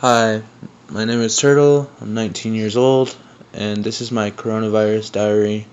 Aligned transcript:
Hi, 0.00 0.42
my 0.88 1.04
name 1.06 1.22
is 1.22 1.36
Turtle. 1.36 1.90
I'm 2.00 2.14
19 2.14 2.54
years 2.54 2.76
old, 2.76 3.16
and 3.52 3.82
this 3.82 4.00
is 4.00 4.12
my 4.12 4.30
coronavirus 4.30 5.10
diary. 5.10 5.66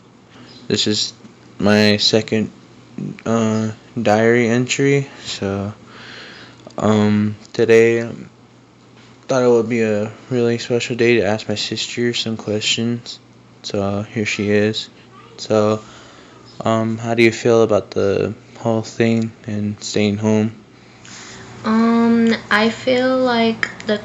This 0.68 0.88
is 0.88 1.14
my 1.60 1.98
second 1.98 2.50
uh, 3.24 3.74
diary 4.02 4.48
entry. 4.48 5.08
So, 5.26 5.76
um, 6.76 7.36
today 7.54 8.02
I 8.02 8.16
thought 9.28 9.44
it 9.44 9.48
would 9.48 9.70
be 9.70 9.84
a 9.84 10.12
really 10.32 10.58
special 10.58 10.96
day 10.96 11.18
to 11.18 11.26
ask 11.26 11.48
my 11.48 11.54
sister 11.54 12.16
some 12.16 12.36
questions. 12.36 13.20
So 13.62 14.02
here 14.02 14.26
she 14.26 14.50
is. 14.50 14.90
So, 15.38 15.86
um, 16.62 16.98
how 16.98 17.14
do 17.14 17.22
you 17.22 17.32
feel 17.32 17.62
about 17.62 17.92
the 17.92 18.34
whole 18.58 18.82
thing 18.82 19.34
and 19.46 19.80
staying 19.84 20.18
home? 20.18 20.64
Um, 21.64 22.34
I 22.50 22.72
feel 22.72 23.20
like 23.20 23.86
the 23.86 24.02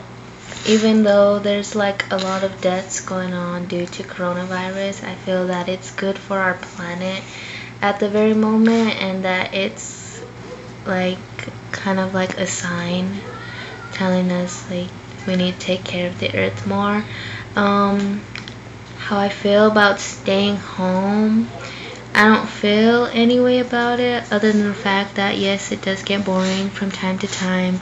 even 0.67 1.03
though 1.03 1.39
there's 1.39 1.75
like 1.75 2.11
a 2.13 2.17
lot 2.17 2.45
of 2.45 2.61
deaths 2.61 3.01
going 3.01 3.33
on 3.33 3.67
due 3.67 3.87
to 3.87 4.03
coronavirus, 4.03 5.05
I 5.05 5.15
feel 5.15 5.47
that 5.49 5.69
it's 5.69 5.91
good 5.93 6.19
for 6.19 6.39
our 6.39 6.55
planet 6.55 7.23
at 7.83 7.99
the 7.99 8.09
very 8.09 8.35
moment 8.35 9.01
and 9.01 9.25
that 9.25 9.55
it's 9.55 10.23
like 10.87 11.19
kind 11.73 11.99
of 11.99 12.15
like 12.15 12.39
a 12.39 12.47
sign 12.47 13.21
telling 13.93 14.31
us 14.31 14.69
like 14.71 14.89
we 15.27 15.37
need 15.37 15.55
to 15.55 15.61
take 15.61 15.85
care 15.85 16.09
of 16.09 16.19
the 16.19 16.35
earth 16.37 16.67
more. 16.67 17.05
Um, 17.57 18.23
how 18.99 19.19
I 19.19 19.29
feel 19.29 19.71
about 19.71 19.99
staying 19.99 20.57
home. 20.57 21.49
I 22.15 22.29
don't 22.29 22.49
feel 22.49 23.07
any 23.07 23.41
way 23.41 23.61
about 23.61 23.99
it 23.99 24.31
other 24.33 24.53
than 24.53 24.69
the 24.69 24.75
fact 24.75 25.17
that 25.17 25.39
yes, 25.39 25.73
it 25.73 25.83
does 25.83 26.03
get 26.03 26.25
boring 26.25 26.71
from 26.71 26.91
time 26.91 27.19
to 27.19 27.27
time, 27.27 27.81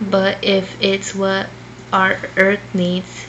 but 0.00 0.44
if 0.44 0.82
it's 0.82 1.14
what 1.14 1.48
our 1.96 2.20
earth 2.36 2.74
needs 2.74 3.26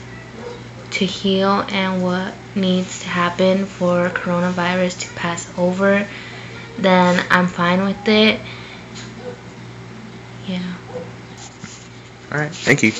to 0.90 1.06
heal 1.06 1.64
and 1.70 2.02
what 2.02 2.34
needs 2.54 3.00
to 3.00 3.08
happen 3.08 3.64
for 3.64 4.10
coronavirus 4.10 5.00
to 5.00 5.14
pass 5.14 5.50
over, 5.58 6.06
then 6.76 7.26
I'm 7.30 7.46
fine 7.46 7.84
with 7.84 8.06
it. 8.06 8.38
Yeah. 10.46 10.74
Alright, 12.30 12.52
thank 12.52 12.82
you. 12.82 12.92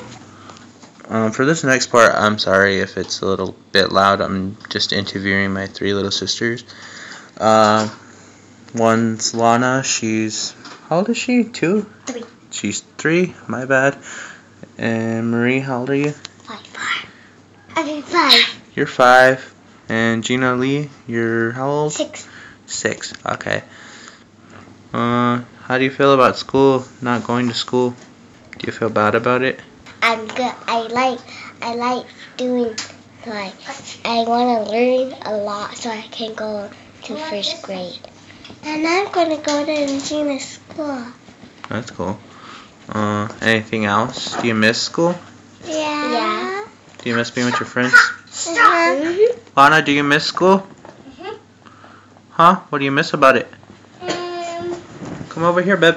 Um, 1.06 1.32
for 1.32 1.44
this 1.44 1.64
next 1.64 1.88
part, 1.88 2.12
I'm 2.14 2.38
sorry 2.38 2.80
if 2.80 2.96
it's 2.96 3.20
a 3.20 3.26
little 3.26 3.54
bit 3.72 3.92
loud. 3.92 4.22
I'm 4.22 4.56
just 4.70 4.94
interviewing 4.94 5.52
my 5.52 5.66
three 5.66 5.92
little 5.92 6.10
sisters. 6.10 6.64
Uh, 7.36 7.90
one's 8.74 9.34
Lana. 9.34 9.82
She's 9.84 10.54
how 10.88 10.98
old 10.98 11.10
is 11.10 11.18
she? 11.18 11.44
Two. 11.44 11.82
Three. 12.06 12.24
She's 12.50 12.80
three. 12.80 13.34
My 13.46 13.66
bad. 13.66 13.98
And 14.78 15.32
Marie, 15.32 15.58
how 15.58 15.80
old 15.80 15.90
are 15.90 15.94
you? 15.94 16.12
Five. 16.12 16.60
Five. 16.60 17.10
I 17.74 17.82
think 17.82 18.04
five. 18.04 18.60
You're 18.76 18.86
five. 18.86 19.54
And 19.88 20.22
Gina 20.22 20.54
Lee, 20.54 20.88
you're 21.08 21.50
how 21.50 21.68
old? 21.68 21.92
Six. 21.92 22.28
Six. 22.66 23.12
Okay. 23.26 23.62
Uh, 24.92 25.42
how 25.62 25.78
do 25.78 25.84
you 25.84 25.90
feel 25.90 26.14
about 26.14 26.38
school? 26.38 26.84
Not 27.02 27.24
going 27.24 27.48
to 27.48 27.54
school? 27.54 27.90
Do 28.58 28.66
you 28.66 28.72
feel 28.72 28.90
bad 28.90 29.14
about 29.14 29.42
it? 29.42 29.58
I'm 30.00 30.26
good. 30.28 30.54
I 30.66 30.86
like 30.86 31.18
I 31.60 31.74
like 31.74 32.06
doing 32.36 32.76
like 33.26 33.54
I 34.04 34.24
want 34.24 34.66
to 34.66 34.70
learn 34.70 35.14
a 35.22 35.36
lot 35.36 35.76
so 35.76 35.90
I 35.90 36.02
can 36.02 36.34
go 36.34 36.70
to 37.02 37.16
first 37.16 37.62
grade. 37.62 37.98
And 38.62 38.86
I'm 38.86 39.10
going 39.10 39.36
to 39.36 39.42
go 39.42 39.64
to 39.64 40.00
Gina's 40.00 40.44
school. 40.44 41.04
That's 41.68 41.90
cool. 41.90 42.18
Uh, 42.88 43.28
anything 43.42 43.84
else? 43.84 44.34
Do 44.40 44.46
you 44.48 44.54
miss 44.54 44.80
school? 44.80 45.14
Yeah. 45.66 46.12
Yeah. 46.12 46.64
Do 46.98 47.10
you 47.10 47.16
miss 47.16 47.30
being 47.30 47.46
with 47.46 47.60
your 47.60 47.66
friends? 47.68 47.92
Mhm. 48.32 49.36
Lana, 49.56 49.82
do 49.82 49.92
you 49.92 50.02
miss 50.02 50.24
school? 50.24 50.66
Mhm. 51.20 51.36
Huh? 52.30 52.54
What 52.70 52.78
do 52.78 52.84
you 52.84 52.90
miss 52.90 53.12
about 53.12 53.36
it? 53.36 53.48
Um, 54.02 54.76
Come 55.28 55.44
over 55.44 55.60
here, 55.62 55.76
babe. 55.76 55.96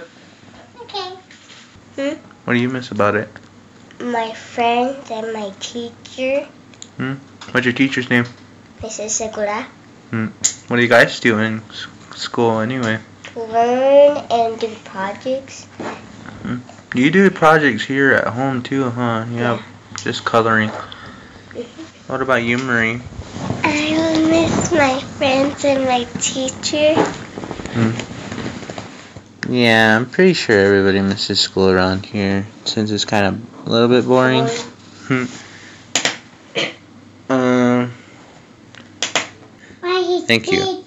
okay. 0.81 2.17
What 2.45 2.53
do 2.53 2.59
you 2.59 2.69
miss 2.69 2.91
about 2.91 3.15
it? 3.15 3.29
My 4.01 4.33
friends 4.33 5.09
and 5.11 5.31
my 5.33 5.51
teacher, 5.59 6.47
Hmm? 6.97 7.13
What's 7.51 7.65
your 7.65 7.73
teacher's 7.73 8.09
name? 8.09 8.25
Mrs. 8.81 9.11
Segura, 9.11 9.65
Hmm. 10.09 10.27
What 10.67 10.77
do 10.77 10.81
you 10.83 10.89
guys 10.89 11.19
do 11.19 11.37
in 11.39 11.61
school 12.15 12.59
anyway? 12.59 12.99
learn 13.35 14.17
and 14.29 14.59
do 14.59 14.67
projects. 14.83 15.65
You 16.93 17.11
do 17.11 17.29
projects 17.29 17.83
here 17.85 18.13
at 18.13 18.27
home 18.27 18.63
too, 18.63 18.89
huh? 18.89 19.25
Yeah. 19.31 19.61
Just 19.97 20.25
coloring. 20.25 20.69
What 22.07 22.21
about 22.21 22.43
you, 22.43 22.57
Marie? 22.57 23.01
I 23.63 24.27
miss 24.29 24.71
my 24.71 24.99
friends 24.99 25.63
and 25.63 25.85
my 25.85 26.03
teacher. 26.19 26.95
Hmm. 27.73 29.53
Yeah, 29.53 29.95
I'm 29.95 30.09
pretty 30.09 30.33
sure 30.33 30.57
everybody 30.57 31.01
misses 31.01 31.39
school 31.39 31.69
around 31.69 32.05
here 32.05 32.45
since 32.65 32.91
it's 32.91 33.05
kind 33.05 33.25
of 33.25 33.67
a 33.67 33.69
little 33.69 33.87
bit 33.87 34.05
boring. 34.05 34.47
Um, 37.29 37.93
Why 39.79 40.03
he 40.03 40.25
Thank 40.25 40.51
you. 40.51 40.80